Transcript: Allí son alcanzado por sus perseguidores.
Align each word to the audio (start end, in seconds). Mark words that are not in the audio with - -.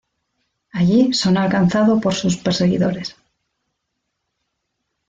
Allí 0.73 1.13
son 1.13 1.37
alcanzado 1.37 1.99
por 1.99 2.15
sus 2.15 2.35
perseguidores. 2.35 3.15